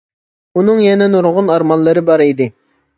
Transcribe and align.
ئۇنىڭ 0.61 0.81
يەنە 0.85 1.11
نۇرغۇن 1.17 1.55
ئارمانلىرى 1.57 2.07
بار 2.13 2.29
ئىدى. 2.31 2.55